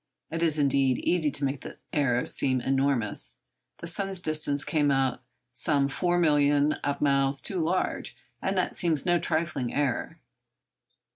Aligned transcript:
It 0.31 0.41
is, 0.41 0.57
indeed, 0.57 0.97
easy 0.97 1.29
to 1.29 1.45
make 1.45 1.61
the 1.61 1.77
error 1.93 2.25
seem 2.25 2.59
enormous. 2.59 3.35
The 3.81 3.85
sun's 3.85 4.19
distance 4.19 4.65
came 4.65 4.89
out 4.89 5.21
some 5.53 5.87
four 5.89 6.17
millions 6.17 6.73
of 6.83 7.01
miles 7.01 7.39
too 7.39 7.59
large, 7.59 8.17
and 8.41 8.57
that 8.57 8.75
seems 8.75 9.05
no 9.05 9.19
trifling 9.19 9.71
error. 9.75 10.19